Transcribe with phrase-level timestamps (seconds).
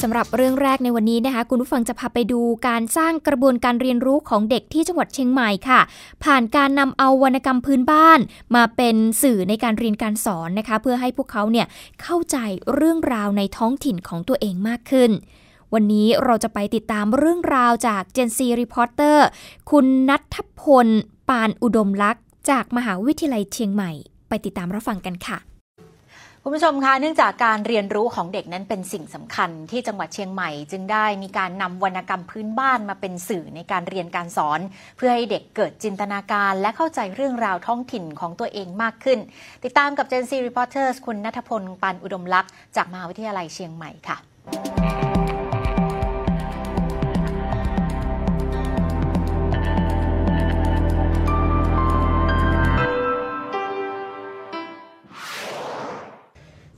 [0.00, 5.80] สำหรับเรื่องแรกในวันนี้นะคะ คุณผู้ฟังจะพาไปดูการสร้างกระบวนการเรียนรู้ของเด็กที่จังหวัดเชียงใหม่ค่ะ
[6.24, 8.18] ผ่านการนำเอาวรรณกรรมพื้นบ้าน
[8.56, 11.66] มาเป็นสื่อในการเรียนการสอนนะคะ เพื่อให้พวกเขาเนี่ย
[12.02, 12.36] เข้าใจ
[12.74, 15.10] เรื่องราวในท้องถิ่นของตัวเองมากขึ้น
[15.74, 19.26] วันนี้เราจะไปติดตามเรื่องราวจากเจนซีรีพอร์เตอร์
[19.70, 20.88] คุณนัทพล
[21.28, 23.90] ปานอุดมลักษ์จากมหาวิทยาลัยเชียงใหม่
[24.28, 25.38] ไปติดตามรับฟังกันค่ะ
[26.42, 34.60] คุณผู้ชมคะเนื่องจากการเรียนรู้ของเด็กนั้นเป็นสิ่งสำคัญที่จังหวัดเชียงใหม่ จึงได้มีการนำวรรณกรรมพื้นบ้านมาเป็นสื่อในการเรียนการสอน
[34.96, 39.18] เพื่อให้เด็กเกิดจินตนาการ และเข้าใจเรื่องราวท้องถิ่นของตัวเองมากขึ้น
[39.64, 44.16] ติดตามกับ Gen Z reporter คุณนัทพลปานอุดมลักษ์จากมหาวิทยาลัยเชียงใหม่ค่ะ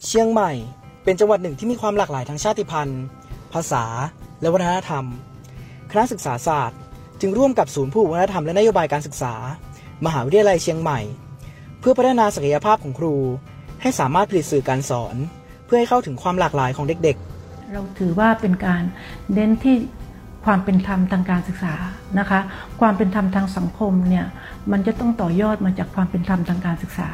[0.08, 0.52] เชียงใหม่
[1.04, 3.02] เป็นจังหวัดหนึ่งที่มีความหลากหลายทางชาติพันธุ์
[3.52, 3.84] ภาษา
[4.40, 5.04] และวัฒนธรรม
[5.90, 6.78] คณะศึกษาศาสตร์
[7.20, 9.34] จึงร่วมกับศูนย์ผู้วัฒนธรรมและนโยบายการศึกษา
[10.06, 11.00] มหาวิทยาลัยเชียงใหม่
[11.80, 13.14] เพื่อพัฒนาศักยภาพของครู
[13.82, 15.16] ให้สามารถผลิตสื่อการสอน
[15.66, 18.82] เพื่อให้เข้าถึงความหลากหลายของเด็กๆ เราถือว่าเป็นการ
[19.34, 19.76] เน้นที่
[20.44, 21.74] ความเป็นธรรมทางการศึกษา
[22.18, 22.40] นะคะ
[22.80, 24.26] ความเป็นธรรมทางสังคมเนี่ย
[24.72, 27.08] มันจะต้องต่อยอดมาจากความเป็นธรรมทางการศึกษา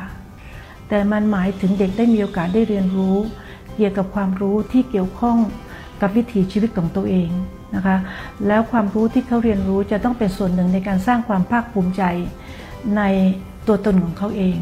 [0.89, 3.17] แต่มันหมายถึงเด็กได้มีโอกาสได้เรียนรู้
[3.77, 5.37] เกี่ยวกับความรู้ที่เกี่ยวข้อง
[6.00, 7.31] กับวิถีชีวิตของตัวเอง
[7.75, 7.97] นะคะ
[8.47, 12.03] แล้วความรู้ที่เขาเรียนรู้จะต้องเป็นส่วนหนึ่งในการสร้างความภาคภูมิใจ
[12.97, 13.03] ใน
[13.67, 14.59] ตัวตนของเขาเอง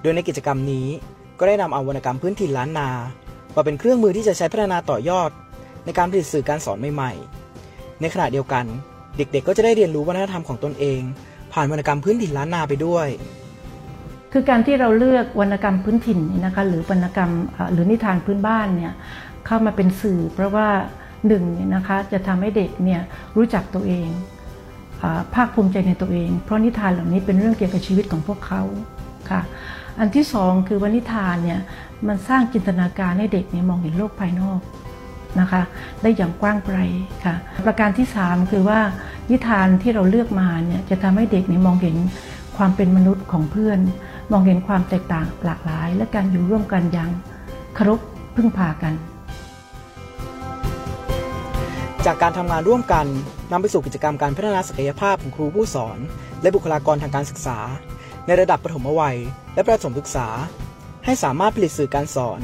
[0.00, 0.86] โดยในกิจกรรมนี้
[1.38, 2.88] ก็ได้นำเอาวรรณกรรมพื้นถิ่นล้านนา
[3.54, 5.30] มาเป็นเครื่องมือที่จะใช้พัฒนาต่อยอด
[5.84, 8.64] ในการผลิตสื่อการสอนใหม่ๆ ในขณะเดียวกัน
[9.16, 11.00] เด็กๆ ก็จะได้เรียนรู้วัฒนธรรมของตนเอง
[11.58, 13.08] ผ่านวรรณกรรมพื้นถิ่นล้านนาไปด้วย
[14.32, 17.30] คือการที่เราเลือกวรรณกรรมพื้นถิ่นนะคะหรือวรรณกรรม
[17.72, 18.92] หรือนิทานพื้นบ้านเนี่ย
[19.46, 20.68] เข้ามาเป็นสื่อ เพราะว่า
[21.26, 23.00] หนึ่งเนี่ยนะคะจะทำให้เด็กเนี่ย
[23.36, 24.08] รู้จักตัวเอง
[25.34, 28.62] ภาคภูมิใจในตัวเอง เพราะนิทานเหล่านี้เป็นเรื่องเกี่ยวกับชีวิตของพวกเขา
[29.30, 29.40] ค่ะ
[29.98, 31.60] อันที่สองคือว่านิทานเนี่ย
[32.06, 34.60] มันสร้างจินตนาการให้เด็กเนี่ยมองเห็นโลกภายนอก
[35.40, 35.62] นะคะ
[36.02, 36.78] ได้อย่างกว้างไกล
[37.24, 37.34] ค่ะ
[37.66, 38.80] ประการที่ 3 คือว่า
[39.30, 41.96] นิทานที่เราเลือกมาเนี่ยจะทำให้เด็กเนี่ยมองเห็น
[42.56, 43.78] ความเป็นมนุษย์ของเพื่อน
[44.32, 47.10] มองเห็นความแตกต่างหลากหลาย และการอยู่ร่วมกันอย่าง
[47.78, 48.00] คารพ
[48.36, 48.92] พึ่งพากัน
[52.06, 53.06] จากการทำงานร่วมกัน
[53.52, 55.98] นำไปสู่กิจกรรมการพัฒนาศักยภาพของครูผู้สอน
[56.42, 57.58] และบุคลากรทางการศึกษา
[58.26, 59.18] ในระดับปฐมวัย
[59.54, 60.28] และประถมศึกษา
[61.04, 62.40] ให้สามารถผลิตสื่อการสอน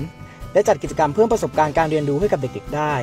[0.54, 2.94] และจัดกิจกรรมเพิ่มประสบการณ์การเรียนรู้ให้กับเด็กๆ ได้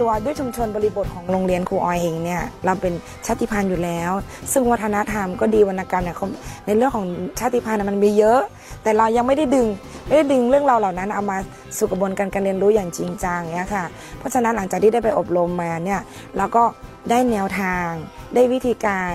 [0.00, 2.92] ตัวด้วยชุมชนบริบทของโรงเรียนครูออยเองเนี่ยเราเป็น
[3.26, 4.10] ชาติพันธุ์อยู่แล้ว
[4.52, 6.26] ซึ่งวัฒนธรรมก็ดีวรรณกรรมเนี่ยเขา
[6.66, 7.06] ในเรื่องของ
[7.40, 8.40] ชาติพันธุ์มันมีเยอะ
[8.82, 9.66] แต่เรายังไม่ได้ดึง
[10.06, 11.36] ไม่ได้ดึงเรื่องราวเหล่านั้นเอามา
[11.78, 13.84] สู่กระบวนการการเรียนรู้อย่างจริงจังเนี่ยค่ะ
[14.18, 16.00] เพราะฉะนั้นหลังจากที่ได้ไปอบรมมาเนี่ย
[16.36, 16.64] เราก็
[17.10, 17.88] ได้แนวทาง
[18.34, 19.14] ได้วิธีการ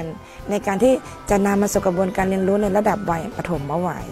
[0.50, 0.94] ในการที่
[1.30, 4.08] จะนำมาสู่กระบวนการเรียนรู้ในระดับวัยปฐมวัย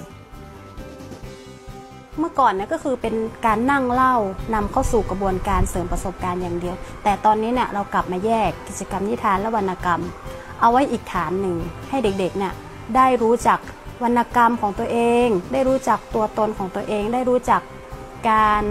[2.19, 3.15] เมื่อก่อนเนี่ยก็คือเป็น
[3.45, 4.15] การนั่งเล่า
[4.53, 10.01] นำเข้าสู่กระบวนการเสริมประสบการณ์อย่างเดียว แต่ตอนนี้เนี่ยเรากลับมาแยกกิจกรรมนิทานและวรรณกรรม
[10.61, 11.57] เอาไว้อีกฐานหนึ่ง
[11.89, 12.53] ให้เด็กๆเนี่ย
[12.95, 13.59] ได้รู้จัก
[14.03, 17.61] วรรณกรรมของตัวเอง ได้รู้จักตัวตนของตัวเอง ได้รู้จัก
[18.29, 18.63] การ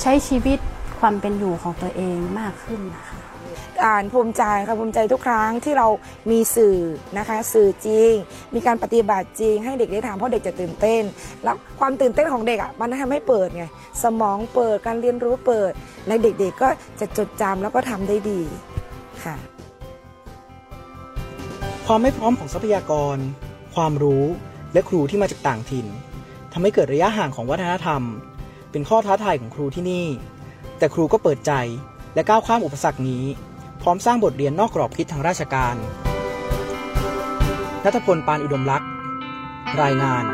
[0.00, 0.58] ใช้ชีวิต
[1.00, 3.21] ความเป็นอยู่ของตัวเองมากขึ้นนะคะ
[3.86, 5.86] อ่านภูมิใจค่ะภูมิใจทุกครั้งที่เรา
[6.30, 6.78] มีสื่อ
[7.18, 8.12] นะคะสื่อจริง
[8.54, 11.02] มีการปฏิบัติจริง ให้เด็กได้ทำเพราะเด็กจะตื่นเต้น
[11.44, 13.64] แล้วความตื่นเต้นของเด็กอะมันทำให้เปิดไง
[14.02, 15.72] สมองเปิดการเรียนรู้เปิด
[16.06, 16.68] และเด็กๆก็
[17.00, 18.40] จะจดจำแล้วก็ทำได้ดี
[19.24, 19.36] ค่ะ
[21.86, 23.16] ความไม่พร้อมของทรัพยากร
[23.74, 24.24] ความรู้
[24.72, 25.86] และครูที่มาจากต่างถิ่น
[26.52, 28.02] ทำให้เกิดระยะห่างของวัฒนธรรม
[28.70, 30.06] เป็นข้อท้าทายของครูที่นี่
[30.78, 31.52] แต่ครูก็เปิดใจ
[32.14, 33.24] และก้าวข้ามอุปสรรคนี้
[33.82, 35.76] พร้อมสร้างบทเรียนนอกกรอบคิดทางราชการ
[37.84, 38.88] นัทพล ปานอุดมลักษ์
[39.82, 40.24] รายงาน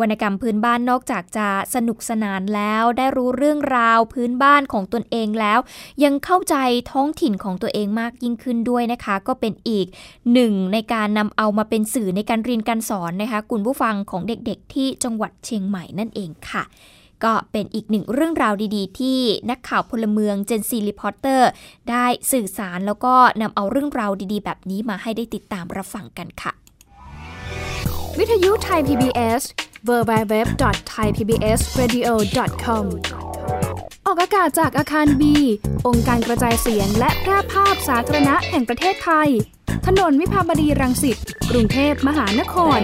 [0.00, 5.58] วรรณกรรมพื้นบ้านนอกจากจะสนุกสนานแล้วได้รู้เรื่องราวพื้นบ้านของตนเองแล้ว
[6.04, 6.56] ยังเข้าใจ
[6.92, 9.86] ท้องถิ่นของตัวเองมากยิ่งขึ้นด้วยนะคะ ก็เป็นอีก
[10.32, 16.64] หนึ่งในการนำเอามาเป็นสื่อในการเรียนการสอนนะคะคุณผู้ฟังของเด็กๆ ที่จังหวัดเชียงใหม่นั่นเองค่ะ
[17.24, 19.18] ก็เป็นอีกหนึ่งเรื่องราวดีๆ ที่
[19.50, 21.48] นักข่าวพลเมืองเจนซีรีพอร์เตอร์
[21.90, 26.52] ได้สื่อสารแล้วก็นำเอาเรื่องราวดีๆ แบบนี้มาให้ได้ติดตามรับฟังกันค่ะ
[28.18, 29.42] วิทยุไทย PBS
[29.88, 32.84] www.thaipbsradio.com
[34.06, 35.36] ออกอากาศจากอาคารบี
[35.86, 39.30] องค์การกระจายเสียงและแพร่ภาพสาธารณะแห่งประเทศไทย
[39.86, 41.18] ถนนวิภาวดีรังสิต
[41.50, 42.80] กรุงเทพมหานคร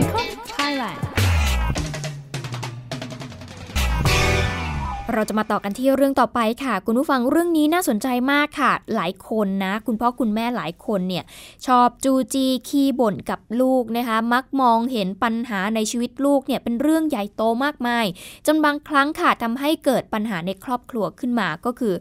[5.12, 11.24] เราจะมาต่อกันที่เรื่องต่อไปค่ะ คุณผู้ฟังเรื่องนี้น่าสนใจมากค่ะ หลายคนนะ คุณพ่อคุณแม่หลายคนเนี่ย
[11.66, 18.06] ชอบจูจีขี้บ่นกับลูกนะคะ มักมองเห็นปัญหาในชีวิตลูกเนี่ยเป็นเรื่องใหญ่โตมากมาย
[18.46, 21.94] จนบางครั้งค่ะทำให้เกิดปัญหาในครอบครัวขึ้นมาก็คือ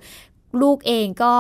[0.62, 1.36] ลูกเองก็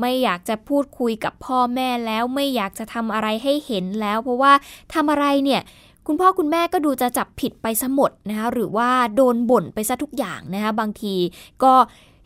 [0.00, 4.52] ไม่อยากจะพูดคุยกับพ่อแม่แล้วไม่อยากจะทำอะไรให้เห็นแล้ว เพราะว่า
[4.94, 5.62] ทำอะไรเนี่ย
[6.06, 11.14] คุณพ่อคุณแม่ก็ดูจะจับผิดไปซะหมดนะคะหรือว่าโดนบ่นไปซะทุกอย่างนะคะบางที
[11.62, 11.74] ก็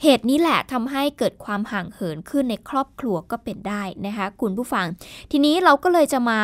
[0.02, 4.86] เหตุนี้แหละทำให้เกิดความห่างเหินขึ้นในครอบครัวก็เป็นได้นะคะคุณผู้ฟัง
[5.30, 6.40] ทีนี้เราก็เลยจะมา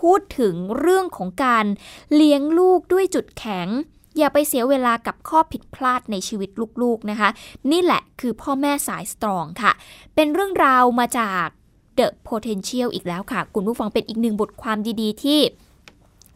[0.00, 1.64] พูดถึงเรื่องของการ
[2.14, 3.68] เลี้ยงลูกด้วยจุดแข็ง
[4.18, 6.50] อย่าไปเสียเวลากับข้อผิดพลาดในชีวิต
[6.82, 7.28] ลูกๆนะคะ
[7.72, 9.72] นี่แหละคือพ่อแม่สายสตรองค่ะ
[10.14, 11.46] เป็นเรื่องราวมาจาก
[11.98, 15.40] The Potential อีกแล้วค่ะ คุณผู้ฟังเป็นอีกหนึ่งบทความดีๆ ที่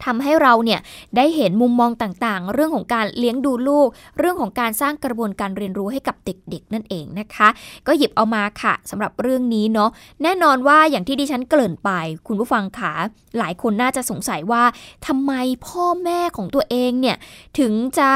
[0.04, 0.81] ทำให้เราเนี่ย
[1.16, 3.88] ได้เห็นมุมมองต่างๆ เรื่องของการเลี้ยงดูลูก
[4.19, 7.49] เรื่องของการสร้างกระบวนการเรียนรู้ให้กับเด็กๆ นั่นเองนะคะ
[7.87, 9.90] ก็หยิบเอามาค่ะสำหรับเรื่องนี้เนาะ
[10.23, 11.90] แน่นอนว่าอย่างที่ดิฉันเกริ่นไป
[12.26, 12.92] คุณผู้ฟังขา
[13.38, 14.62] หลายคนน่าจะสงสัยว่า
[15.06, 15.32] ทำไม
[15.66, 17.16] พ่อแม่ของตัวเองเนี่ย
[17.59, 18.11] ถึงจะ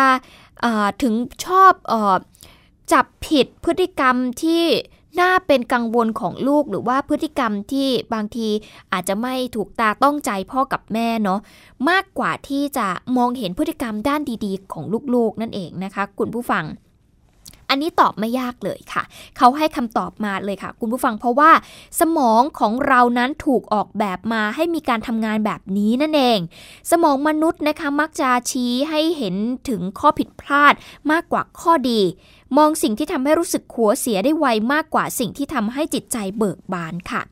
[1.03, 1.15] ถึง
[1.45, 1.95] ชอบอ
[2.93, 4.65] จับผิดพฤติกรรมที่
[5.21, 8.49] น่าเป็นกังวลของลูกหรือว่าพฤติกรรมที่บางที
[8.93, 11.41] อาจจะไม่ถูกตาต้องใจพ่อกับแม่เนาะ
[11.91, 16.67] มากกว่าที่จะมองเห็นพฤติกรรมด้านดีๆ ของลูกๆ นั่นเองนะคะ คุณผู้ฟัง
[17.71, 19.03] อันนี้ตอบไม่ยากเลยค่ะ
[19.37, 21.51] เขาให้คำตอบมาเลยค่ะ คุณผู้ฟังเพราะว่า
[22.01, 26.39] สมองของเรานั้นถูกออกแบบมาให้มีการทำงานแบบนี้นั่นเอง
[26.91, 29.37] สมองมนุษย์นะคะมักจะชี้ให้เห็น
[29.69, 30.75] ถึงข้อผิดพลาด
[31.11, 32.01] มากกว่าข้อดี
[32.57, 37.23] มองสิ่งที่ทำให้รู้สึกขัวเสียได้ไวมากกว่าสิ่งที่ทำให้จิตใจเบิกบานค่ะ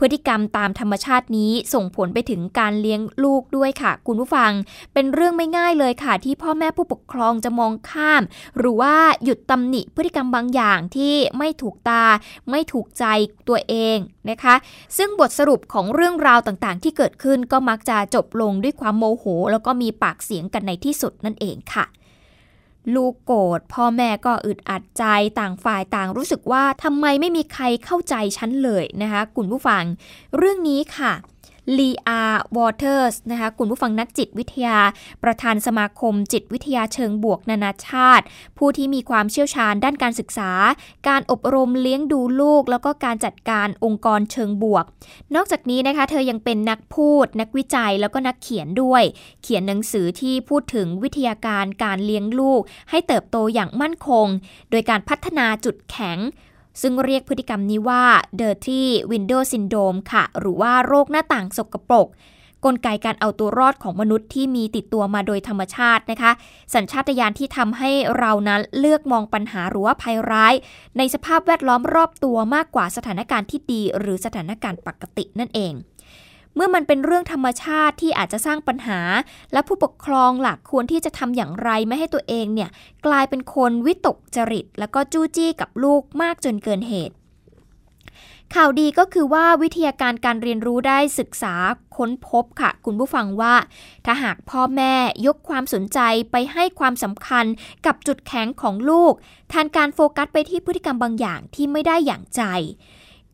[0.00, 4.52] พฤติกรรมตามธรรมชาตินี้ส่งผลไปถึงการเลี้ยงลูกด้วยค่ะ คุณผู้ฟัง
[4.92, 8.22] เป็นเรื่องไม่ง่ายเลยค่ะ ที่พ่อแม่ผู้ปกครองจะมองข้าม
[8.58, 12.04] หรือว่าหยุดตำหนิพฤติกรรมบางอย่างที่ไม่ถูกตา
[12.50, 13.04] ไม่ถูกใจ
[13.48, 13.98] ตัวเอง
[14.30, 14.54] นะคะ
[14.96, 21.86] ซึ่งบทสรุปของเรื่องราวต่างๆ ที่เกิดขึ้นก็มักจะจบลงด้วยความโมโห แล้วก็มีปากเสียงกันในที่สุดนั่นเองค่ะ
[22.94, 25.04] ลูกโกรธพ่อแม่ก็อึดอัดใจ
[25.38, 29.84] ต่างฝ่ายต่างรู้สึกว่าทำไมไม่มีใครเข้าใจฉันเลยนะคะคุณผู้ฟัง
[30.36, 31.12] เรื่องนี้ค่ะ
[31.78, 32.22] ลีอา
[32.56, 34.78] วอเตอร์สนะคะคุณผู้ฟังนักจิตวิทยา
[35.24, 38.24] ประธานสมาคมจิตวิทยาเชิงบวกนานาชาติ
[38.58, 40.50] ผู้ที่มีความเชี่ยวชาญด้านการศึกษา
[41.08, 44.84] การอบรมเลี้ยงดูลูก แล้วก็การจัดการองค์กรเชิงบวก
[45.34, 49.02] นอกจากนี้นะคะเธอยังเป็นนักพูด นักวิจัยแล้วก็นักเขียนด้วย
[49.42, 54.26] เขียนหนังสือที่พูดถึงวิทยาการการเลี้ยงลูก ให้เติบโตอย่างมั่นคง
[54.70, 56.18] โดยการพัฒนาจุดแข็ง
[56.82, 58.04] ซึ่งเรียกพฤติกรรมนี้ว่า
[58.40, 62.08] dirty window syndrome ค่ะ หรือว่าโรคหน้าต่างสกปรก
[62.64, 66.32] กลไกการเอาตัวรอดของมนุษย์ที่มีติดตัวมาโดยธรรมชาตินะคะ
[66.74, 70.54] สัญชาตญาณที่ทำให้เรานั้นเลือกมองปัญหาหรือว่าภัยร้าย
[70.98, 75.72] ในสภาพแวดล้อมรอบตัวมากกว่าสถานการณ์ที่ดี หรือสถานการณ์ปกตินั่นเอง
[76.56, 79.00] เมื่อมันเป็นเรื่องธรรมชาติที่อาจจะสร้างปัญหา
[79.52, 82.70] และผู้ปกครองหลักควรที่จะทำอย่างไรไม่ให้ตัวเองเนี่ย
[83.06, 87.14] กลายเป็นคนวิตกจริต แล้วก็จู้จี้กับลูกมากจนเกินเหตุ
[88.54, 91.54] ข่าวดีก็คือว่าวิทยาการการเรียนรู้ได้ศึกษา
[91.96, 93.54] ค้นพบค่ะ คุณผู้ฟังว่า
[94.04, 94.94] ถ้าหากพ่อแม่
[95.26, 95.98] ยกความสนใจ
[96.30, 97.44] ไปให้ความสำคัญ
[97.86, 99.12] กับจุดแข็งของลูก
[99.50, 102.42] แทนการโฟกัสไปที่พฤติกรรมบางอย่างที่ไม่ได้อย่างใจ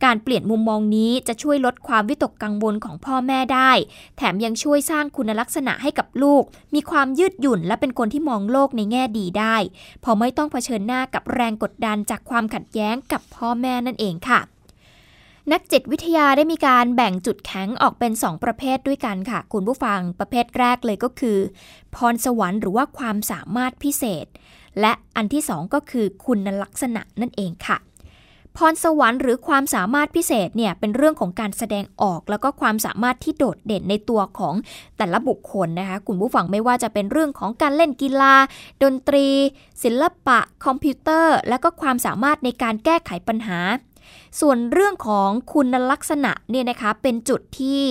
[0.04, 3.70] การเปลี่ยนมุมมองนี้จะช่วยลดความวิตกกังวลของพ่อแม่ได้
[4.16, 6.42] แถมยังช่วยสร้างคุณลักษณะให้กับลูก
[6.74, 9.56] มีความยืดหยุ่นและเป็นคนที่มองโลกในแง่ดีได้
[10.04, 14.40] พอไม่ต้องเผชิญหน้ากับแรงกดดันจากความขัดแย้งกับพ่อแม่นั่นเองค่ะ
[15.52, 21.38] นักจิตวิทยาได้มีการแบ่งจุดแข็งออกเป็น 2 ประเภทด้วยกันค่ะ คุณผู้ฟังประเภทแรกเลยก็คือ
[21.94, 24.26] พรสวรรค์หรือว่าความสามารถพิเศษ
[24.80, 27.76] และอันที่ 2 ก็คือคุณลักษณะนั่นเองค่ะ
[28.56, 34.54] พรสวรรค์หรือความสามารถพิเศษเนี่ยเป็นเรื่องของการแสดงออก แล้วก็ความสามารถที่โดดเด่นในตัวของ
[34.98, 38.34] แต่ละบุคคลนะคะคุณผู้ฟังไม่ว่าจะเป็นเรื่องของการเล่นกีฬา
[38.82, 39.26] ดนตรี
[39.82, 43.58] ศิลปะ คอมพิวเตอร์ และก็ความสามารถในการแก้ไขปัญหา
[44.40, 47.82] ส่วนเรื่องของคุณลักษณะเนี่ยนะคะเป็นจุดที่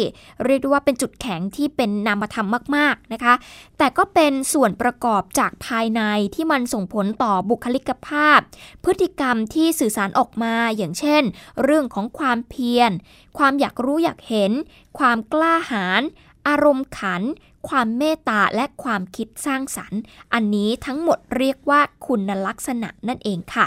[0.45, 3.33] เรียกได้ว่าเป็นจุดแข็งที่เป็นนามธรรมมากๆนะคะ
[3.77, 6.01] แต่ก็เป็นส่วนประกอบจากภายใน
[6.35, 8.39] ที่มันส่งผลต่อบุคลิกภาพ
[8.83, 11.23] พฤติกรรมที่สื่อสารออกมาอย่างเช่น
[11.63, 12.91] เรื่องของความเพียร
[13.37, 14.51] ความอยากรู้อยากเห็น
[14.99, 16.01] ความกล้าหาญ
[16.47, 17.23] อารมณ์ขัน
[17.69, 20.01] ความเมตตาและความคิดสร้างสรรค์
[20.33, 23.65] อันนี้ทั้งหมดเรียกว่าคุณลักษณะนั่นเองค่ะ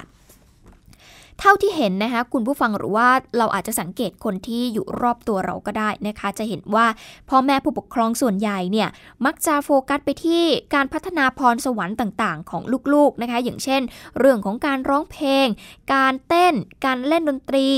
[1.41, 6.87] เท่าที่เห็นนะคะคุณผู้ฟังหรือว่าเราอาจจะสังเกตคนที่อยู่รอบตัวเราก็ได้นะคะ จะเห็นว่า
[7.31, 8.89] พ่อแม่ผู้ปกครองส่วนใหญ่เนี่ย
[9.25, 12.63] มักจะโฟกัสไปที่การพัฒนาพรสวรรค์ต่างๆ ของ
[12.95, 13.83] ลูกๆนะคะ อย่างเช่น
[14.19, 15.47] เรื่องของการร้องเพลง
[15.95, 17.69] การเต้น การเล่นดนตรี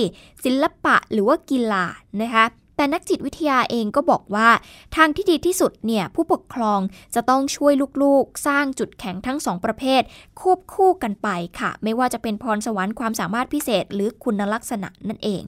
[0.45, 1.85] ศิลปะหรือว่ากีฬา
[2.23, 2.45] นะคะ
[2.77, 4.49] แต่นักจิตวิทยาเองก็บอกว่า
[4.97, 6.81] ทางที่ดีที่สุดเนี่ยผู้ปกครอง
[7.15, 10.03] จะต้องช่วยลูกๆ สร้างจุดแข็งทั้งสองประเภท
[10.41, 11.29] ควบคู่กันไป
[11.59, 15.43] ค่ะ ไม่ว่าจะเป็นพรสวรรค์ความสามารถพิเศษ หรือคุณลักษณะนั่นเอง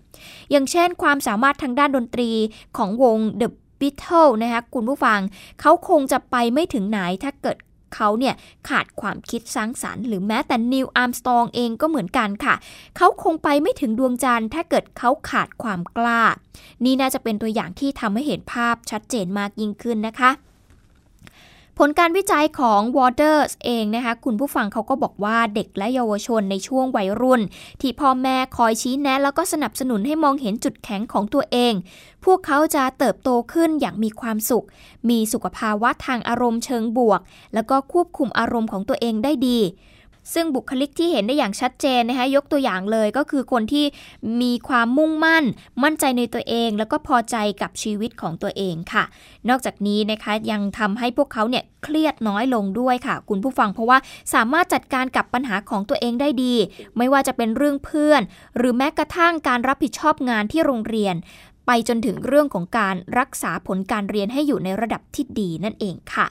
[0.51, 2.31] อย่างเช่น ความสามารถทางด้านดนตรี
[2.77, 3.49] ของวง The
[3.81, 5.21] Beatles นะคะคุณผู้ฟัง
[5.61, 7.57] เขาคงจะไปไม่ถึงไหนถ้าเกิด
[7.95, 8.35] เขาเนี่ย
[8.69, 12.55] ขาดความคิดสร้างสารรค์หรือแม้แต่นิวอาร์มสตองเองก็เหมือนกันค่ะ
[12.97, 16.23] เขาคงไปไม่ถึงดวงจันทร์ถ้าเกิดเขาขาดความกล้า
[16.85, 20.31] นี่น่าจะเป็นตัวอย่างที่ทำให้เห็นภาพชัดเจนมากยิ่งขึ้นนะคะ
[21.83, 27.41] ผลการวิจัยของ Waters เองนะคะคุณผู้ฟังเขาก็บอกว่าเด็กและเยาวชนในช่วงวัยรุ่น
[27.81, 31.73] ที่พ่อแม่คอยชี้แนะแล้วก็สนับสนุนให้มองเห็นจุดแข็งของตัวเอง
[32.25, 34.67] พวกเขาจะเติบโตขึ้นอย่างมีความสุข
[35.09, 37.21] มีสุขภาวะทางอารมณ์เชิงบวก
[37.55, 39.59] แล้วก็ควบคุมอารมณ์ของตัวเองได้ดี
[40.35, 43.87] ซึ่งบุคลิกที่เห็นได้อย่างชัดเจนนะคะยกตัวอย่างเลยก็คือคนที่
[44.43, 45.45] มีความมุ่งมั่น
[45.83, 49.05] มั่นใจในตัวเอง แล้วก็พอใจกับชีวิตของตัวเองค่ะ
[49.49, 53.99] นอกจากนี้นะคะยังทำให้พวกเขาเนี่ยเครียดน้อยลงด้วยค่ะ คุณผู้ฟังเพราะว่า
[54.35, 56.55] สามารถจัดการกับปัญหาของตัวเองได้ดี
[56.97, 58.23] ไม่ว่าจะเป็นเรื่องเพื่อน
[58.57, 61.17] หรือแม้กระทั่งการรับผิดชอบงานที่โรงเรียน
[61.67, 66.27] ไปจนถึงเรื่องของการรักษาผลการเรียนให้อยู่ในระดับที่ดีนั่นเองค่ะ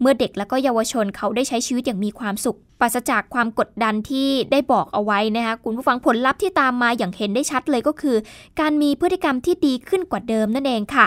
[0.00, 8.16] เมื่อเด็กและก็เยาวชนเขาได้ใช้ชีวิตอย่างมีความสุขปราศจากความกดดันที่ได้บอกเอาไว้นะคะคุณผู้ฟังผลลัพธ์ที่ตามมาอย่างเห็นได้ชัดเลยก็คือ
[8.60, 11.06] การมีพฤติกรรมที่ดีขึ้นกว่าเดิมนั่นเองค่ะ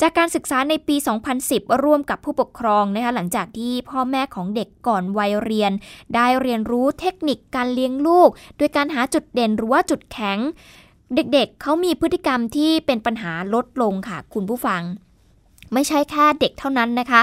[0.00, 0.96] จากการศึกษาในปี
[1.38, 5.72] 2010 ร่วมกับผู้ปกครองนะคะหลังจากที่พ่อแม่ของเด็กก่อนวัยเรียน
[6.14, 10.38] ได้เรียนรู้เทคนิคการเลี้ยงลูก โดยการหาจุดเด่นหรือว่าจุดแข็ง
[11.14, 14.82] เด็กๆเเขามีพฤติกรรมที่เป็นปัญหาลดลงค่ะคุณผู้ฟัง
[15.74, 17.22] ไม่ใช่แค่เด็กเท่านั้นนะคะ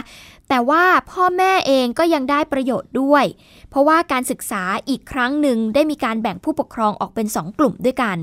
[0.49, 3.25] แต่ว่าพ่อแม่เองก็ยังได้ประโยชน์ด้วย
[3.69, 8.17] เพราะว่าการศึกษาอีกครั้งหนึ่งได้มีการแบ่งผู้ปกครองออกเป็น 2 กลุ่มด้วยกัน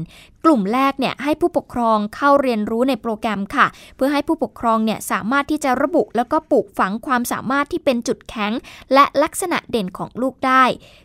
[0.44, 3.66] กลุ่มแรกเนี่ยให้ผู้ปกครองเข้าเรียนรู้ในโปรแกรมค่ะ
[3.96, 8.52] เพื่อให้ผู้ปกครองเนี่ยสามารถที่จะระบุแล้วก็ปลูกฝังความสามารถที่เป็นจุดแข็ง
[8.94, 10.64] และลักษณะเด่นของลูกได้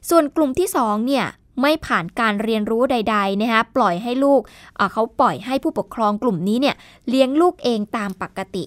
[0.09, 1.25] ส่วนกลุ่มที่2เนี่ย
[1.61, 4.41] ไม่ผ่านการเรียนรู้ใดๆนะคะปล่อยให้ลูก
[4.93, 6.75] เขาปล่อยให้ผู้ปกครองกลุ่มนี้เนี่ย
[7.09, 8.63] เลี้ยงลูกเองตามปกติ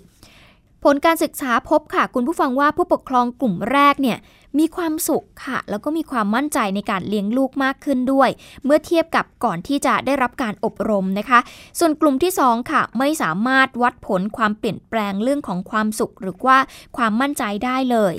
[0.85, 4.19] ผลการศึกษาพบค่ะ คุณผู้ฟังว่าผู้ปกครองกลุ่มแรกเนี่ย
[4.59, 8.31] มีความสุขค่ะ แล้วก็มีความมั่นใจในการเลี้ยงลูกมากขึ้นด้วย
[8.65, 11.39] เมื่อเทียบกับก่อนที่จะได้รับการอบรมนะคะ
[11.79, 16.59] ส่วนกลุ่มที่ 2 ค่ะ ไม่สามารถวัดผลความเปลี่ยนแปลงเรื่องของความสุข หรือว่า
[16.97, 18.15] ความมั่นใจได้เลย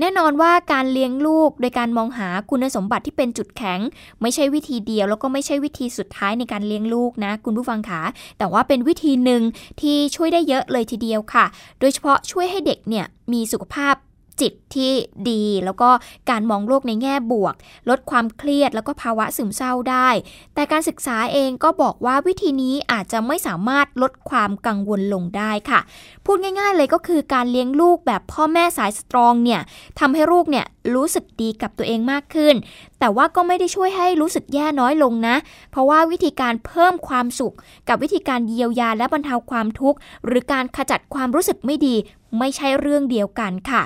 [0.00, 3.80] แน่นอนว่าการเลี้ยงลูกโดยการมองหาคุณสมบัติที่เป็นจุดแข็ง
[4.22, 8.00] ไม่ใช่วิธีเดียว แล้วก็ไม่ใช่วิธีสุดท้ายในการเลี้ยงลูกนะ คุณผู้ฟังขา
[8.38, 9.42] แต่ว่าเป็นวิธีหนึ่ง
[9.80, 11.44] ที่ช่วยได้เยอะเลยทีเดียวค่ะ
[11.80, 13.94] โดยเฉพาะช่วยให้เด็กเนี่ยมีสุขภาพ
[14.40, 14.92] จิตที่
[15.30, 15.90] ดี แล้วก็
[16.30, 17.54] การมองโลกในแง่บวก
[17.88, 20.08] ลดความเครียดแล้วก็ภาวะซึมเศร้าได้
[20.54, 25.80] แต่การศึกษาเองก็บอกว่าวิธีนี้อาจจะไม่สามารถลดความกังวลลงได้ค่ะ
[26.24, 29.60] พูดง่าย ๆ เลยก็คือการเลี้ยงลูกแบบพ่อแม่สายสตรองเนี่ย
[29.98, 32.54] ทำให้ลูกเนี่ยรู้สึกดีกับตัวเองมากขึ้น
[32.98, 35.36] แต่ว่าก็ไม่ได้ช่วยให้รู้สึกแย่น้อยลงนะ
[35.70, 37.54] เพราะว่าวิธีการเพิ่มความสุข
[37.88, 41.94] กับวิธีการเยียวยาและบรรเทาความทุกข์ หรือการขจัดความรู้สึกไม่ดี
[42.38, 43.82] ไม่ใช่เรื่องเดียวกันค่ะ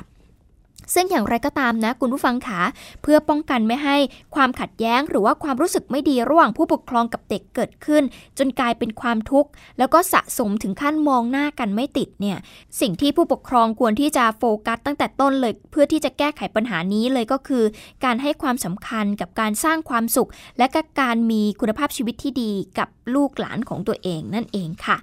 [0.95, 2.61] ซึ่งอย่างไรก็ตามนะคุณผู้ฟังขา
[3.03, 3.97] เพื่อป้องกันไม่ให้
[4.35, 8.03] ความขัดแย้ง หรือว่าความรู้สึกไม่ดีระหว่างผู้ปกครองกับเด็กเกิดขึ้น
[8.39, 12.39] จนกลายเป็นความทุกข์แล้วก็สะสมถึงขั้นมองหน้ากันไม่ติดเนี่ย
[12.81, 17.65] สิ่งที่ผู้ปกครองควรที่จะโฟกัสตั้งแต่ต้นเลย เพื่อที่จะแก้ไขปัญหานี้เลยก็คือ
[18.05, 24.97] การให้ความสำคัญกับการสร้างความสุข และกการมีคุณภาพชีวิตที่ดีกับลูกหลานของตัวเองนั่นเองค่ะ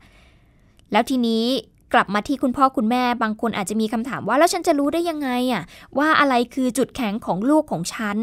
[0.92, 1.46] แล้วทีนี้
[1.94, 5.64] กลับมาที่คุณพ่อคุณแม่บางคนอาจจะมีคำถามว่าแล้วฉันจะรู้ได้ยังไงอะ
[5.98, 8.18] ว่าอะไรคือจุดแข็งของลูกของฉัน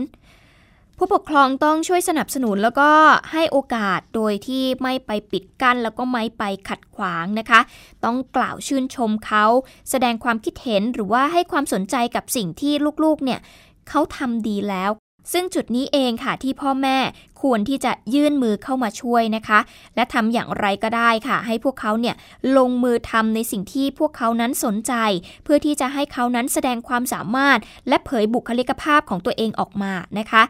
[0.98, 2.90] ผู้ปกครองต้องช่วยสนับสนุนแล้วก็
[3.32, 7.60] ให้โอกาสโดยที่ไม่ไปปิดกั้นแล้วก็ไม่ไปขัดขวางนะคะ
[8.04, 9.44] ต้องกล่าวชื่นชมเขา
[9.90, 12.72] แสดงความคิดเห็นหรือว่าให้ความสนใจกับสิ่งที่
[13.04, 13.40] ลูกๆเนี่ย
[13.88, 14.90] เขาทำดีแล้ว
[15.32, 16.98] ซึ่งจุดนี้เองค่ะที่พ่อแม่
[17.42, 19.58] ควรที่จะยื่นมือเข้ามาช่วยนะคะ
[19.96, 22.14] และทำอย่างไรก็ได้ค่ะ ให้พวกเขาเนี่ย
[22.56, 24.92] ลงมือทำในสิ่งที่พวกเขานั้นสนใจ
[25.44, 30.42] เพื่อที่จะให้เขานั้นแสดงความสามารถ และเผยบุคลิกภาพของตัวเองออกมานะคะ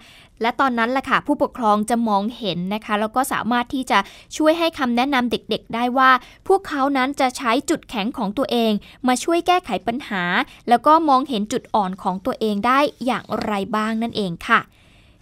[0.42, 3.98] และตอนนั้นแหละค่ะผู้ปกครองจะมองเห็นนะคะแล้วก็สามารถที่จะ
[4.36, 6.10] ช่วยให้คำแนะนำเด็กๆ ได้ว่า
[6.48, 8.72] พวกเขานั้นจะใช้จุดแข็งของตัวเอง
[9.08, 10.22] มาช่วยแก้ไขปัญหา
[10.68, 14.60] แล้วก็มองเห็นจุดอ่อนของตัวเองได้อย่างไรบ้างนั่นเองค่ะ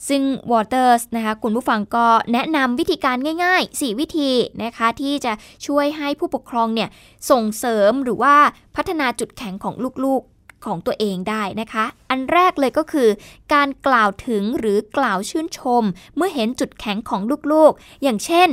[0.09, 4.31] ซึ่ง Waters นะคะคุณผู้ฟังก็แนะนำวิธีการง่ายๆ 4 วิธี
[4.63, 5.33] นะคะที่จะ
[5.67, 6.89] ช่วยให้ผู้ปกครองเนี่ย
[7.31, 8.35] ส่งเสริมหรือว่า
[8.77, 10.23] พัฒนาจุดแข็งของลูก
[10.67, 13.09] ของตัวเองได้นะคะ อันแรกเลยก็คือ
[13.55, 15.83] การกล่าวถึงหรือกล่าวชื่นชม
[16.17, 17.21] เมื่อเห็นจุดแข็งของ
[17.53, 18.49] ลูกๆ อย่างเช่น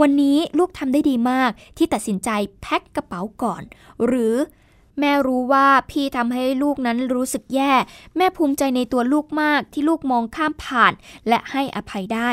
[0.00, 3.62] วันนี้ลูกทำได้ดีมากที่ตัดสินใจแพ็คกระเป๋าก่อน
[4.06, 4.34] หรือ
[5.00, 7.72] แม่รู้ว่าพี่ทำให้ลูกนั้นรู้สึกแย่
[8.16, 10.92] แม่ภูมิใจในตัวลูกมากที่ลูกมองข้ามผ่าน
[11.28, 12.30] และให้อภัยได้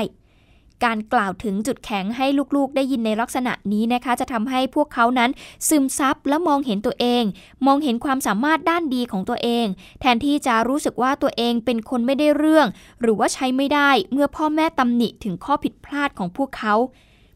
[0.85, 5.29] การกล่าวถึงจุดแข็งให้ลูกๆ ได้ยินในลักษณะนี้นะคะ จะทำให้พวกเขานั้น
[5.67, 7.23] ซึมซับและมองเห็นตัวเอง
[7.65, 9.65] มองเห็นความสามารถด้านดีของตัวเอง
[10.01, 12.67] แทนที่จะรู้สึกว่าตัวเองเป็นคนไม่ได้เรื่อง
[13.01, 16.75] หรือว่าใช้ไม่ได้เมื่อพ่อแม่ตำหนิถึงข้อผิดพลาดของพวกเขา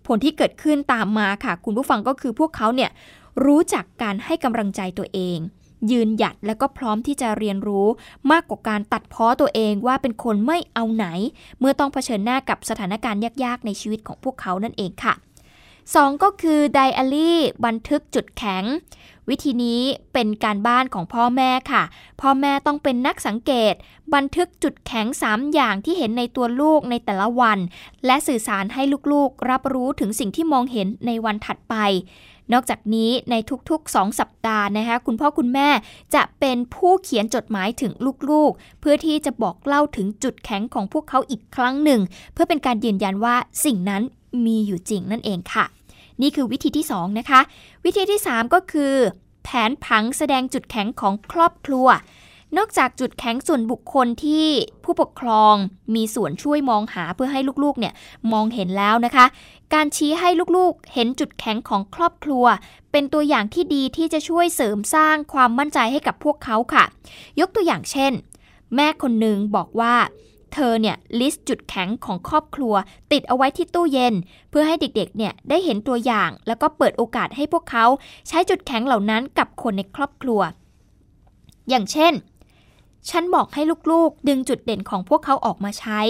[0.05, 2.91] ผลที่เกิดขึ้นตามมาค่ะ คุณผู้ฟังก็คือพวกเขาเนี่ย
[3.45, 5.37] รู้จักการให้กำลังใจตัวเอง
[5.91, 7.87] ยืนหยัดและก็พร้อมที่จะเรียนรู้
[8.31, 11.05] มากกว่าการตัดพ้อตัวเองว่าเป็นคนไม่เอาไหน
[11.59, 15.13] เมื่อต้องเผชิญหน้ากับสถานการณ์ยากๆ ในชีวิตของพวกเขานั่นเองค่ะ
[15.69, 18.63] 2 ก็คือไดอารี่บันทึกจุดแข็ง
[19.29, 19.81] วิธีนี้
[20.13, 21.83] เป็นการบ้านของพ่อแม่ค่ะ
[22.21, 23.73] พ่อแม่ต้องเป็นนักสังเกต
[24.15, 27.59] บันทึกจุดแข็ง 3 อย่างที่เห็นในตัวลูกในแต่ละวัน
[28.05, 31.75] และสื่อสารให้ลูกๆ รับรู้ถึงสิ่งที่มองเห็นในวันถัดไป
[32.53, 33.35] นอกจากนี้ใน
[33.69, 35.69] ทุกๆ 2 สัปดาห์นะคะคุณพ่อคุณแม่
[36.15, 37.91] จะเป็นผู้เขียนจดหมายถึง
[38.29, 42.01] ลูกๆ เพื่อที่จะบอกเล่าถึงจุดแข็งของพวกเขาอีกครั้งหนึ่ง
[42.33, 44.03] เพื่อเป็นการยืนยันว่าสิ่งนั้น
[44.45, 45.65] มีอยู่จริงนั่นเองค่ะ
[46.21, 47.41] นี่คือวิธีที่ 2 นะคะ
[47.85, 48.93] วิธีที่ 3 ก็คือ
[49.43, 51.87] แผนผังแสดงจุดแข็งของครอบครัว
[52.57, 54.47] นอกจากจุดแข็งส่วนบุคคลที่
[54.83, 55.55] ผู้ปกครอง
[55.95, 57.93] มีส่วนช่วยมองหาเพื่อให้ลูกๆเนี่ย
[58.31, 59.25] มองเห็นแล้วนะคะ
[59.73, 62.45] การชี้ให้ลูกๆ เห็นจุดแข็งของครอบครัว
[62.91, 66.83] เป็นตัวอย่างที่ดีที่จะช่วยเสริมสร้างความมั่นใจให้กับพวกเขาค่ะ
[67.39, 68.11] ยกตัวอย่างเช่น
[68.75, 69.95] แม่คนหนึ่งบอกว่า
[70.53, 72.73] เธอเนี่ยลิสต์จุดแข็งของครอบครัว
[73.11, 74.13] ติดเอาไว้ที่ตู้เย็น
[74.49, 77.85] เพื่อให้เด็กๆเนี่ยได้เห็นตัวอย่าง แล้วก็เปิดโอกาสให้พวกเขา
[78.27, 80.41] ใช้จุดแข็งเหล่านั้นกับคนในครอบครัว
[81.69, 82.13] อย่างเช่น
[83.09, 86.01] ฉันบอกให้ลูกๆ ดึงจุดเด่นของพวกเขาออกมาใช้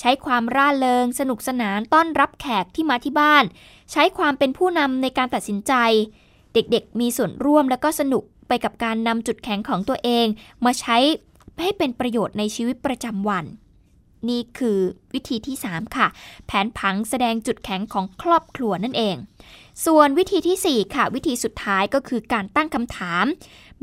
[0.00, 3.44] ใช้ความร่าเริง สนุกสนานต้อนรับแขกที่มาที่บ้าน
[3.92, 5.72] ใช้ความเป็นผู้นำในการตัดสินใจ
[6.54, 10.26] เด็กๆ มีส่วนร่วมและก็สนุกไปกับการนำจุดแข็งของตัวเอง
[10.64, 10.96] มาใช้
[11.60, 13.44] ให้เป็นประโยชน์ในชีวิตประจำวัน
[14.28, 14.78] นี่คือ
[15.14, 16.06] วิธีที่ 3 ค่ะ
[16.46, 19.16] แผนผังแสดงจุดแข็งของครอบครัวนั่นเอง
[19.86, 23.24] ส่วนวิธีที่ 4 ค่ะ วิธีสุดท้ายก็คือการตั้งคำถาม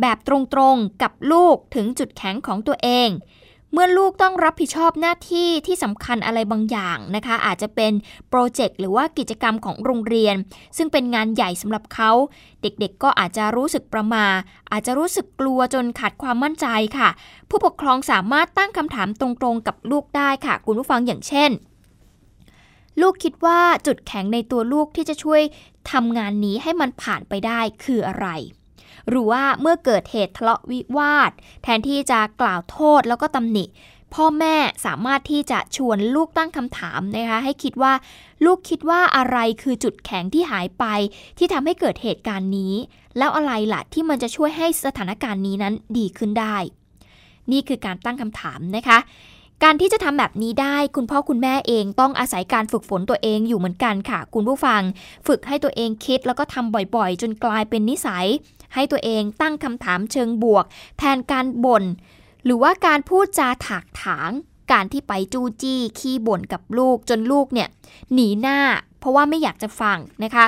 [0.02, 3.10] แบบตรงๆกับลูกถึงจุดแข็งของตัวเอง
[3.74, 7.94] เมื่อลูกต้องรับผิดชอบหน้าที่ที่สำคัญอะไรบางอย่างนะคะ อาจจะเป็น
[8.30, 10.36] โปรเจกต์หรือว่ากิจกรรมของโรงเรียน
[10.78, 12.12] ซึ่งเป็นงานใหญ่สำหรับเขา
[12.62, 14.26] เด็กๆ ก็อาจจะรู้สึกประมา
[14.72, 17.10] อาจจะรู้สึกกลัวจนขาดความมั่นใจค่ะ
[17.50, 21.52] ผู้ปกครองสามารถตั้งคำถามตรงๆ กับลูกได้ค่ะ คุณผู้ฟังอย่างเช่น
[23.02, 25.42] ลูกคิดว่าจุดแข็งในตัวลูกที่จะช่วย
[25.92, 28.28] ทำงานนี้ให้มันผ่านไปได้คืออะไร
[29.10, 31.32] หรือว่าเมื่อเกิดเหตุทะเลาะวิวาท
[31.64, 33.66] แทนที่จะกล่าวโทษแล้วก็ตำหนิ
[34.14, 37.94] พ่อแม่สามารถที่จะชวนลูกตั้งคำถามนะคะ ให้คิดว่า
[38.46, 40.86] ลูกคิดว่าอะไรคือจุดแข็งที่หายไป
[41.38, 42.74] ที่ทำให้เกิดเหตุการณ์นี้
[43.18, 46.58] แล้วอะไรล่ะที่มันจะช่วยให้สถานการณ์นี้นั้นดีขึ้นได้
[47.52, 48.98] นี่คือการตั้งคำถามนะคะ
[49.64, 54.82] การที่จะทำแบบนี้ได้คุณพ่อคุณแม่เองต้องอาศัยการฝึกฝนตัวเองอยู่เหมือนกันค่ะ คุณผู้ฟัง
[55.28, 58.28] ฝึกให้ตัวเองคิดแล้วก็ทำบ่อยๆ จนกลายเป็นนิสัย
[58.74, 60.66] ให้ตัวเองตั้งคำถามเชิงบวก
[60.98, 61.84] แทนการบน่น
[62.44, 64.32] หรือว่าการพูดจาถากถาง
[64.72, 67.68] การที่ไปจู้จี้ขี้บ่นกับลูกจนลูกเนี่ย
[68.14, 68.60] หนีหน้า
[69.00, 70.46] เพราะว่าไม่อยากจะฟังนะคะ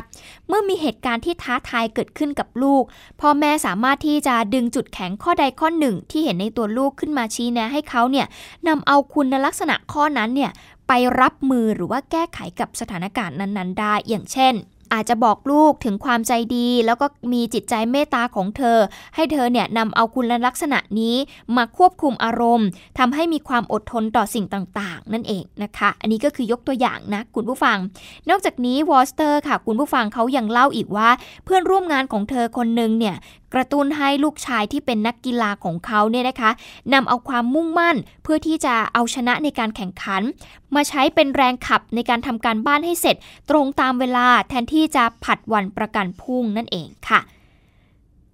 [0.48, 2.84] เมื่อมีเหตุการณ์ที่ท้าทายเกิดขึ้นกับลูก
[3.22, 8.28] พ่อแม่สามารถที่จะดึงจุดแข็งข้อใดข้อหนึ่ง ที่เห็นในตัวลูกขึ้นมาชี้แนะให้เขาเนี่ย
[8.68, 10.52] นำเอาคุณลักษณะข้อนั้นเนี่ย
[10.88, 14.54] ไปรับมือหรือว่าแก้ไขกับสถานการณ์นั้น ๆ ได้ อย่างเช่น
[14.94, 18.78] อาจจะบอกลูกถึงความใจดี แล้วก็มีจิตใจเมตตาของเธอ
[19.16, 21.16] ให้เธอเนี่ยนำเอาคุณลักษณะนี้
[21.56, 22.68] มาควบคุมอารมณ์
[23.00, 27.78] ทำให้มีความอดทนต่อสิ่งต่างๆ นั่นเองนะคะ อันนี้ก็คือยกตัวอย่างนะคุณผู้ฟัง
[28.30, 31.10] นอกจากนี้วอสเตอร์ค่ะคุณผู้ฟังเขายังเล่าอีกว่า
[31.46, 33.16] เพื่อนร่วมงานของเธอคนหนึ่งเนี่ย
[33.54, 36.52] กระตุ้นให้ลูกชายที่เป็นนักกีฬาของเขาเนี่ยนะคะ
[36.94, 40.22] นำเอาความมุ่งมั่นเพื่อที่จะเอาชนะในการแข่งขัน
[40.76, 43.16] มาใช้เป็นแรงขับในการทำการบ้านให้เสร็จ
[43.50, 47.20] ตรงตามเวลาแทนที่จะผัดวันประกันพรุ่งนั่นเองค่ะ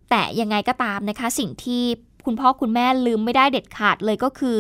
[0.10, 1.84] แต่ยังไงก็ตามนะคะสิ่งที่
[2.28, 4.58] คุณพ่อคุณแม่ลืมไม่ได้เด็ดขาดเลยก็คือ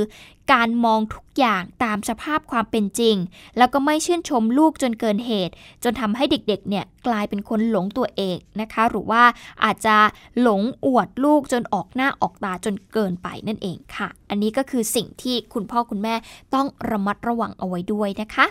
[0.54, 3.16] การมองทุกอย่างตามสภาพความเป็นจริง
[3.58, 5.54] แล้วก็ไม่ชื่นชมลูกจนเกินเหตุ
[5.84, 9.24] จนทำให้เด็กๆเนี่ยกลายเป็นคนหลงตัวเองนะคะ หรือว่า
[9.64, 9.96] อาจจะ
[10.42, 16.16] หลงอวดลูกจนออกหน้าออกตาจนเกินไปนั่นเองค่ะ อันนี้ก็คือสิ่งที่คุณพ่อคุณแม่
[16.54, 18.46] ต้องระมัดระวังเอาไว้ด้วยนะคะ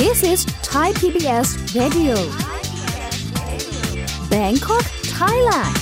[0.00, 2.14] This is Thai PBS Radio
[4.34, 4.84] Bangkok
[5.16, 5.74] Thailand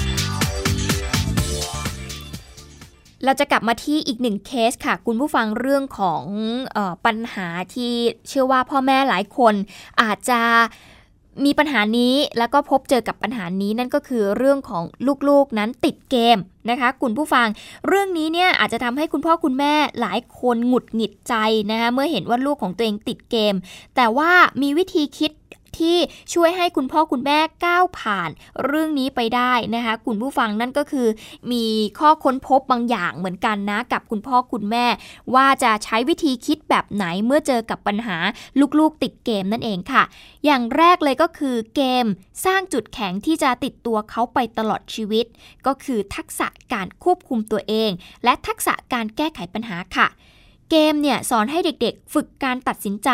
[3.24, 6.24] เราจะกลับมาที่อีกหนึ่งเคสค่ะ คุณผู้ฟังเรื่องของ
[6.76, 7.92] ออปัญหาที่
[8.28, 9.54] เชื่อว่าพ่อแม่หลายคน
[10.02, 10.40] อาจจะ
[11.44, 14.84] มีปัญหานี้แล้วก็พบเจอกับปัญหานี้นั่นก็คือเรื่องของ
[15.28, 16.38] ลูกๆนั้นติดเกม
[16.70, 17.46] นะคะ คุณผู้ฟัง
[17.86, 21.34] เรื่องนี้เนี่ยอาจจะทำให้คุณพ่อคุณแม่หลายคนหงุดหงิดใจ
[21.70, 23.54] นะคะเมื่อเห็นว่าลูกของตัวเองติดเกม
[23.96, 24.30] แต่ว่า
[24.62, 25.32] มีวิธีคิด
[25.80, 25.98] ที่
[26.34, 28.30] ช่วยให้คุณพ่อคุณแม่ก้าวผ่าน
[28.64, 31.08] เรื่องนี้ไปได้นะคะคุณผู้ฟังนั่นก็คือ
[31.52, 31.64] มี
[31.98, 34.86] ข้อค้นพบบางอย่างเหมือนกันนะกับคุณพ่อคุณแม่
[35.34, 38.16] ว่าจะใช้วิธีคิดแบบไหนเมื่อเจอกับปัญหา
[38.78, 40.02] ลูกๆติดเกมนั่นเองค่ะ
[40.44, 42.06] อย่างแรกเลยก็คือเกม
[42.44, 45.26] สร้างจุดแข็งที่จะติดตัวเขาไปตลอดชีวิต
[45.66, 47.90] ก็คือทักษะการควบคุมตัวเอง
[48.24, 50.08] และทักษะการแก้ไขปัญหาค่ะ
[50.74, 53.10] เกมเนี่ยสอนให้เด็กๆ ฝึกการตัดสินใจ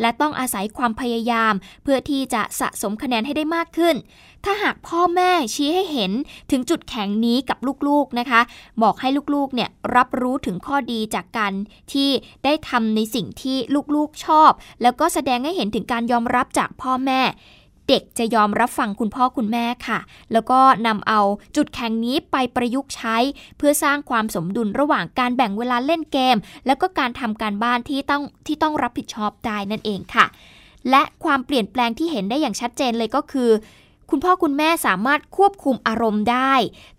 [0.00, 3.96] และต้องอาศัยความพยายาม เพื่อที่จะสะสมคะแนนให้ได้มากขึ้น
[4.44, 6.12] ถ้าหากพ่อแม่ชี้ให้เห็น
[6.50, 8.40] ถึงจุดแข็งนี้กับลูกๆนะคะ
[8.82, 11.52] บอกให้ลูกๆเนี่ยรับรู้ถึงข้อดีจากการ
[11.92, 12.10] ที่
[12.44, 13.56] ได้ทำในสิ่งที่
[13.94, 14.50] ลูกๆชอบ
[14.82, 17.20] แล้วก็แสดงให้เห็นถึงการยอมรับจากพ่อแม่
[17.90, 19.98] เด็กจะยอมรับฟังคุณพ่อคุณแม่ค่ะ
[20.32, 21.20] แล้วก็นำเอา
[21.56, 23.16] จุดแข็งนี้ไปประยุกต์ใช้
[23.56, 30.26] เพื่อสร้างความสมดุลระหว่างการแบ่งเวลาเล่นเกม แล้วก็การทำการบ้านที่ต้องที่ต้องรับผิดชอบได้นั่นเองค่ะ
[30.90, 33.50] และความเปลี่ยนแปลงที่เห็นได้อย่างชัดเจนเลยก็คือ
[34.10, 36.54] คุณพ่อคุณแม่สามารถควบคุมอารมณ์ได้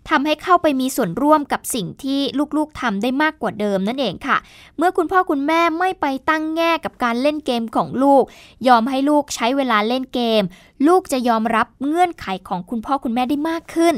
[0.08, 2.20] ทำให้เข้าไปมีส่วนร่วมกับสิ่งที่
[2.56, 4.36] ลูกๆทำได้มากกว่าเดิมนั่นเองค่ะ
[4.76, 8.24] เมื่อคุณพ่อคุณแม่ไม่ไปตั้งแง่กับการเล่นเกมของลูก
[8.68, 10.42] ยอมให้ลูกใช้เวลาเล่นเกม
[10.86, 13.94] ลูกจะยอมรับเงื่อนไขของคุณพ่อคุณแม่ได้มากขึ้น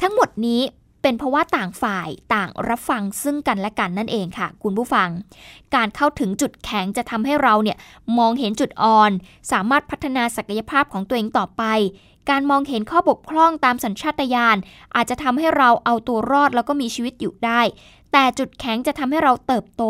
[0.00, 0.62] ทั้งหมดนี้
[1.02, 5.08] เป็นเพราะว่าต่างฝ่ายต่างรับฟังซึ่งกันและกันนั่นเองค่ะ คุณผู้ฟัง
[5.74, 7.76] การเข้าถึงจุดแข็งจะทำให้เราเนี่ย
[8.18, 9.10] มองเห็นจุดอ่อน
[9.52, 11.64] สามารถพัฒนาศักยภาพของตัวเองต่อไป
[12.30, 14.56] การมองเห็นข้อบกพร่องตามสัญชาตญาณ
[14.94, 17.60] อาจจะทำให้เราเอาตัวรอดแล้วก็มีชีวิตอยู่ได้
[18.12, 19.84] แต่จุดแข็งจะทำให้เราเติบโต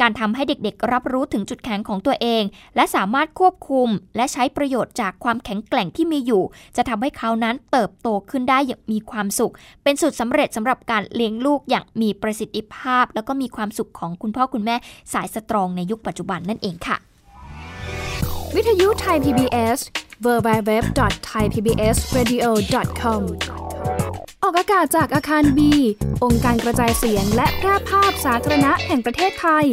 [0.00, 2.42] การทำให้เด็กๆ รับรู้ถึงจุดแข็งของตัวเอง
[2.76, 6.42] และสามารถควบคุม และใช้ประโยชน์จากความแข็งแกร่งที่มีอยู่
[6.76, 9.52] จะทำให้เขานั้นเติบโตขึ้นได้อย่างมีความสุข
[9.82, 14.76] เป็นสุดสำเร็จสำหรับการเลี้ยงลูกอย่างมีประสิทธิภาพ แล้วก็มีความสุขของคุณพ่อคุณแม่
[15.12, 16.96] สายสตรองในยุคปัจจุบันนั่นเองค่ะ
[18.54, 19.78] วิทยุไทย PBS
[20.24, 23.22] www.thaipbsradio.com
[24.46, 25.72] ออกอากาศจากอาคารบี
[26.24, 29.66] องค์การกระจายเสียงและแพร่ภาพสาธารณะแห่งประเทศไทย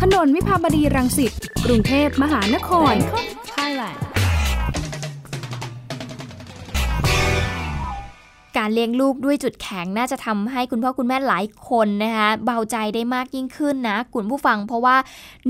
[0.00, 1.32] ถนนวิภาวดีรังสิต
[1.64, 2.94] กรุงเทพมหานคร
[3.54, 4.23] Thailand
[8.58, 14.96] การเลี้ยงลูกด้วยจุดแข็งน่าจะทำให้คุณพ่อคุณแม่หลายคนนะคะเบาใจได้มากยิ่งขึ้นนะคุณผู้ฟังเพราะว่า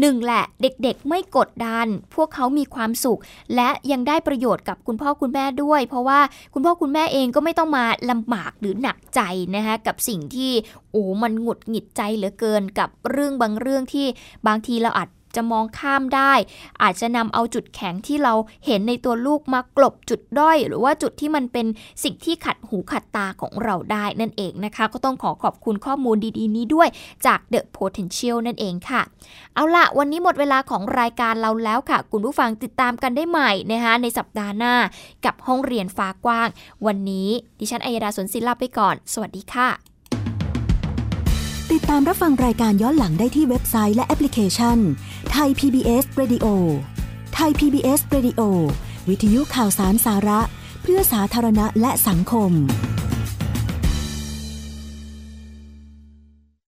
[0.00, 3.20] หนึ่งแหละเด็กๆไม่กดดัน พวกเขามีความสุข
[3.54, 6.20] และยังได้ประโยชน์กับคุณพ่อคุณแม่ด้วย เพราะว่า
[6.54, 9.20] คุณพ่อคุณแม่เองก็ไม่ต้องมาลำบากหรือหนักใจ
[9.54, 10.52] นะคะกับสิ่งที่
[10.92, 14.06] โอ้มันหงุดหงิดใจเหลือเกินกับเรื่องบางเรื่องที่
[14.46, 16.32] บางทีเราอาจ จะมองข้ามได้
[16.82, 18.34] อาจจะนำเอาจุดแข็งที่เรา
[18.66, 21.66] เห็นในตัวลูกมากลบจุดด้อย หรือว่าจุดที่มันเป็น
[22.02, 26.88] สิ่งที่ขัดหูขัดตาของเราได้นั่นเองนะคะ ก็ต้องขอขอบคุณข้อมูลดีๆ นี้ด้วย
[27.26, 29.02] จาก The Potential นั่นเองค่ะ
[29.54, 34.74] เอาละวันนี้หมดเวลาของรายการเราแล้วค่ะ คุณผู้ฟังติดตามกันได้ใหม่นะคะในสัปดาห์หน้า
[35.24, 36.48] กับห้องเรียนฟ้ากว้าง
[36.86, 39.70] วันนี้ดิฉันอัยดาสนศิลาไปก่อน สวัสดีค่ะ
[41.72, 44.78] ติดตามรับฟังรายการย้อนหลังได้ที่เว็บไซต์และแอปพลิเคชัน
[45.38, 46.46] ไทย PBS Radio
[47.34, 48.40] ไทย PBS Radio
[49.08, 50.40] วิทยุข่าวสารสาระ
[50.82, 52.52] เพื่อสาธารณะและสังคม